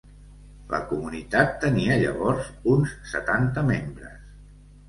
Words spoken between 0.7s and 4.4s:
La comunitat tenia llavors uns setanta membres.